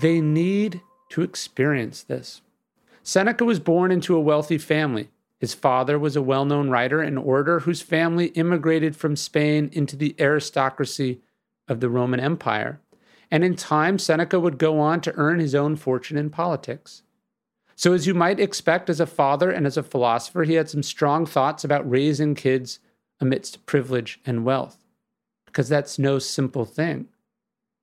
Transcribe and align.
They 0.00 0.20
need 0.20 0.80
to 1.10 1.22
experience 1.22 2.02
this. 2.02 2.42
Seneca 3.02 3.44
was 3.44 3.60
born 3.60 3.92
into 3.92 4.16
a 4.16 4.20
wealthy 4.20 4.58
family. 4.58 5.10
His 5.38 5.54
father 5.54 5.98
was 5.98 6.16
a 6.16 6.22
well 6.22 6.44
known 6.44 6.70
writer 6.70 7.00
and 7.00 7.18
orator 7.18 7.60
whose 7.60 7.82
family 7.82 8.26
immigrated 8.28 8.96
from 8.96 9.16
Spain 9.16 9.70
into 9.72 9.96
the 9.96 10.14
aristocracy 10.18 11.20
of 11.68 11.80
the 11.80 11.88
Roman 11.88 12.20
Empire. 12.20 12.80
And 13.30 13.44
in 13.44 13.56
time, 13.56 13.98
Seneca 13.98 14.38
would 14.40 14.58
go 14.58 14.78
on 14.78 15.00
to 15.02 15.14
earn 15.16 15.40
his 15.40 15.54
own 15.54 15.76
fortune 15.76 16.16
in 16.16 16.30
politics. 16.30 17.02
So, 17.74 17.92
as 17.92 18.06
you 18.06 18.14
might 18.14 18.40
expect 18.40 18.88
as 18.88 19.00
a 19.00 19.06
father 19.06 19.50
and 19.50 19.66
as 19.66 19.76
a 19.76 19.82
philosopher, 19.82 20.44
he 20.44 20.54
had 20.54 20.70
some 20.70 20.82
strong 20.82 21.26
thoughts 21.26 21.62
about 21.62 21.88
raising 21.88 22.34
kids 22.34 22.78
amidst 23.20 23.66
privilege 23.66 24.20
and 24.24 24.44
wealth, 24.44 24.78
because 25.44 25.68
that's 25.68 25.98
no 25.98 26.18
simple 26.18 26.64
thing. 26.64 27.08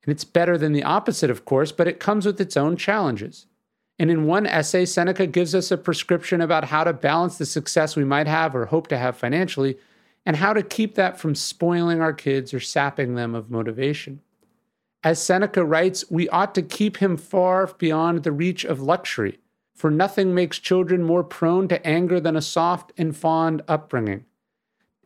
And 0.04 0.12
it's 0.12 0.26
better 0.26 0.58
than 0.58 0.74
the 0.74 0.84
opposite, 0.84 1.30
of 1.30 1.46
course, 1.46 1.72
but 1.72 1.88
it 1.88 2.00
comes 2.00 2.26
with 2.26 2.40
its 2.42 2.58
own 2.58 2.76
challenges. 2.76 3.46
And 4.00 4.12
in 4.12 4.26
one 4.26 4.46
essay, 4.46 4.86
Seneca 4.86 5.28
gives 5.28 5.56
us 5.56 5.72
a 5.72 5.78
prescription 5.78 6.42
about 6.42 6.66
how 6.66 6.84
to 6.84 6.94
balance 6.94 7.38
the 7.38 7.46
success 7.46 7.96
we 7.96 8.04
might 8.04 8.28
have 8.28 8.56
or 8.56 8.66
hope 8.66 8.88
to 8.88 8.98
have 8.98 9.16
financially, 9.16 9.78
and 10.26 10.38
how 10.38 10.54
to 10.54 10.64
keep 10.64 10.96
that 10.96 11.20
from 11.20 11.36
spoiling 11.36 12.02
our 12.02 12.14
kids 12.14 12.54
or 12.54 12.60
sapping 12.60 13.16
them 13.16 13.36
of 13.36 13.52
motivation. 13.52 14.22
As 15.04 15.22
Seneca 15.22 15.66
writes, 15.66 16.06
we 16.10 16.30
ought 16.30 16.56
to 16.56 16.62
keep 16.62 16.98
him 16.98 17.18
far 17.18 17.68
beyond 17.68 18.24
the 18.24 18.32
reach 18.32 18.64
of 18.64 18.82
luxury, 18.82 19.40
for 19.76 19.92
nothing 19.92 20.34
makes 20.34 20.60
children 20.60 21.04
more 21.04 21.24
prone 21.24 21.68
to 21.68 21.86
anger 21.86 22.20
than 22.20 22.38
a 22.38 22.42
soft 22.42 22.94
and 22.98 23.16
fond 23.16 23.62
upbringing. 23.68 24.26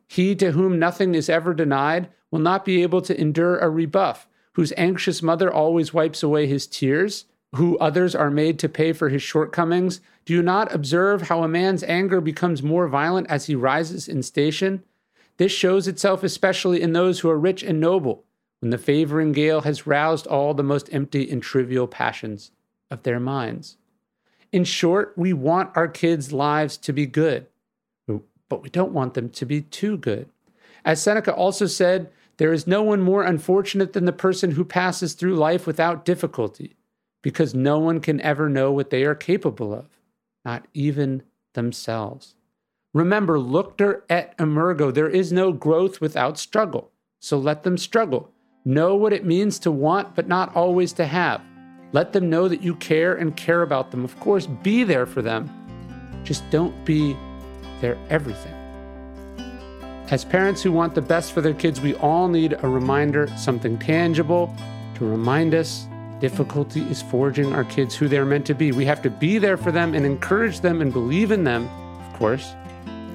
He 0.08 0.36
to 0.36 0.52
whom 0.52 0.80
nothing 0.80 1.16
is 1.16 1.30
ever 1.30 1.54
denied 1.54 2.10
will 2.32 2.40
not 2.40 2.64
be 2.64 2.84
able 2.84 3.02
to 3.02 3.20
endure 3.20 3.58
a 3.58 3.70
rebuff 3.70 4.28
whose 4.58 4.74
anxious 4.76 5.22
mother 5.22 5.54
always 5.54 5.94
wipes 5.94 6.24
away 6.24 6.48
his 6.48 6.66
tears, 6.66 7.26
who 7.56 7.78
others 7.78 8.16
are 8.16 8.32
made 8.32 8.58
to 8.58 8.68
pay 8.68 8.92
for 8.92 9.10
his 9.10 9.22
shortcomings, 9.22 10.02
do 10.26 10.34
you 10.34 10.42
not 10.42 10.74
observe 10.74 11.22
how 11.22 11.44
a 11.44 11.48
man's 11.48 11.84
anger 11.84 12.20
becomes 12.20 12.64
more 12.64 12.88
violent 12.88 13.30
as 13.30 13.46
he 13.46 13.54
rises 13.54 14.08
in 14.08 14.24
station? 14.24 14.84
This 15.38 15.52
shows 15.52 15.88
itself 15.88 16.24
especially 16.24 16.82
in 16.82 16.94
those 16.94 17.20
who 17.20 17.30
are 17.30 17.38
rich 17.38 17.62
and 17.62 17.80
noble, 17.80 18.24
when 18.60 18.72
the 18.72 18.80
favoring 18.80 19.32
gale 19.32 19.62
has 19.62 19.86
roused 19.86 20.26
all 20.26 20.56
the 20.56 20.64
most 20.64 20.92
empty 20.92 21.30
and 21.30 21.44
trivial 21.44 21.88
passions 21.88 22.50
of 22.90 23.04
their 23.04 23.20
minds. 23.20 23.78
In 24.52 24.64
short, 24.64 25.14
we 25.16 25.34
want 25.34 25.78
our 25.78 25.88
kids' 25.88 26.34
lives 26.34 26.78
to 26.78 26.92
be 26.92 27.06
good, 27.06 27.46
but 28.50 28.64
we 28.64 28.72
don't 28.72 28.92
want 28.92 29.14
them 29.14 29.30
to 29.30 29.46
be 29.46 29.62
too 29.62 29.98
good. 29.98 30.30
As 30.84 31.00
Seneca 31.00 31.32
also 31.32 31.68
said, 31.68 32.10
there 32.38 32.54
is 32.54 32.68
no 32.68 32.84
one 32.84 33.02
more 33.02 33.24
unfortunate 33.24 33.94
than 33.94 34.06
the 34.06 34.14
person 34.14 34.52
who 34.52 34.64
passes 34.64 35.14
through 35.14 35.36
life 35.36 35.66
without 35.68 36.06
difficulty, 36.06 36.76
because 37.22 37.54
no 37.54 37.80
one 37.80 38.00
can 38.00 38.22
ever 38.22 38.48
know 38.48 38.72
what 38.72 38.90
they 38.90 39.04
are 39.04 39.16
capable 39.16 39.74
of, 39.74 39.86
not 40.46 40.66
even 40.74 41.24
themselves. 41.54 42.36
Remember, 42.94 43.38
luctor 43.38 44.04
et 44.10 44.38
emergo, 44.38 44.94
there 44.94 45.10
is 45.10 45.32
no 45.32 45.52
growth 45.52 46.00
without 46.00 46.38
struggle. 46.38 46.92
So 47.20 47.38
let 47.38 47.64
them 47.64 47.78
struggle. 47.78 48.32
Know 48.64 48.96
what 48.96 49.14
it 49.14 49.26
means 49.26 49.60
to 49.60 49.72
want, 49.72 50.16
but 50.16 50.28
not 50.28 50.56
always 50.56 50.94
to 50.94 51.06
have. 51.06 51.42
Let 51.92 52.14
them 52.14 52.30
know 52.30 52.48
that 52.48 52.62
you 52.62 52.76
care 52.76 53.16
and 53.16 53.36
care 53.36 53.62
about 53.62 53.92
them. 53.92 54.04
Of 54.04 54.20
course, 54.20 54.46
be 54.46 54.84
there 54.84 55.06
for 55.06 55.22
them. 55.22 55.50
Just 56.24 56.50
don't 56.50 56.86
be 56.86 57.16
their 57.82 57.98
everything. 58.10 58.57
As 60.10 60.24
parents 60.24 60.62
who 60.62 60.72
want 60.72 60.96
the 60.96 61.02
best 61.02 61.34
for 61.34 61.42
their 61.42 61.54
kids, 61.54 61.82
we 61.82 61.94
all 61.96 62.30
need 62.30 62.54
a 62.64 62.68
reminder, 62.70 63.28
something 63.36 63.78
tangible 63.78 64.56
to 64.96 65.06
remind 65.06 65.54
us 65.54 65.86
difficulty 66.22 66.82
is 66.84 67.02
forging 67.02 67.54
our 67.54 67.66
kids 67.66 67.94
who 67.94 68.08
they're 68.08 68.24
meant 68.24 68.46
to 68.46 68.54
be. 68.54 68.72
We 68.72 68.86
have 68.86 69.02
to 69.02 69.10
be 69.10 69.38
there 69.38 69.58
for 69.58 69.70
them 69.74 69.94
and 69.94 70.06
encourage 70.06 70.62
them 70.62 70.82
and 70.82 70.94
believe 70.94 71.32
in 71.32 71.44
them, 71.44 71.68
of 72.00 72.14
course. 72.18 72.56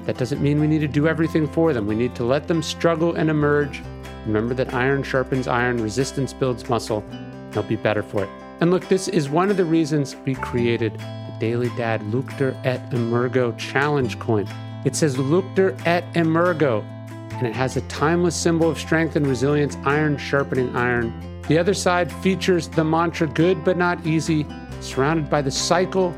That 0.05 0.19
doesn't 0.19 0.43
mean 0.43 0.61
we 0.61 0.67
need 0.67 0.81
to 0.81 0.89
do 0.89 1.09
everything 1.09 1.49
for 1.49 1.73
them. 1.73 1.87
We 1.87 1.95
need 1.95 2.15
to 2.17 2.25
let 2.25 2.47
them 2.47 2.63
struggle 2.63 3.15
and 3.15 3.31
emerge. 3.31 3.83
Remember 4.27 4.53
that 4.53 4.75
iron 4.75 5.03
sharpens 5.03 5.49
iron, 5.49 5.83
resistance 5.83 6.35
builds 6.35 6.69
muscle. 6.69 7.03
They'll 7.53 7.63
be 7.63 7.77
better 7.77 8.03
for 8.03 8.25
it. 8.25 8.31
And 8.61 8.71
look, 8.71 8.87
this 8.89 9.09
is 9.09 9.31
one 9.31 9.51
of 9.51 9.57
the 9.57 9.65
reasons 9.65 10.15
we 10.27 10.35
created 10.35 10.93
the 10.99 11.37
Daily 11.41 11.71
Dad 11.71 12.03
Luctor 12.13 12.55
et 12.65 12.91
Emergo 12.91 13.57
Challenge 13.57 14.19
coin. 14.19 14.47
It 14.85 14.97
says 14.97 15.17
Luctor 15.17 15.81
et 15.87 16.13
Emergo, 16.15 16.83
and 17.33 17.47
it 17.47 17.55
has 17.55 17.77
a 17.77 17.83
timeless 17.83 18.37
symbol 18.37 18.69
of 18.69 18.79
strength 18.79 19.17
and 19.17 19.27
resilience, 19.27 19.77
iron 19.85 20.17
sharpening 20.17 20.75
iron. 20.77 21.13
The 21.49 21.59
other 21.59 21.75
side 21.75 22.13
features 22.13 22.69
the 22.69 22.85
mantra 22.85 23.27
good 23.27 23.65
but 23.65 23.77
not 23.77 24.07
easy, 24.07 24.47
surrounded 24.81 25.29
by 25.29 25.43
the 25.43 25.51
cycle 25.51 26.15